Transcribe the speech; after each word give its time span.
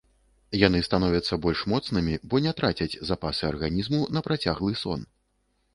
Яны 0.67 0.79
становяцца 0.87 1.39
больш 1.43 1.59
моцнымі, 1.73 2.13
бо 2.33 2.41
не 2.47 2.55
трацяць 2.63 2.99
запасы 3.11 3.43
арганізму 3.53 4.01
на 4.17 4.29
працяглы 4.31 4.73
сон. 4.85 5.09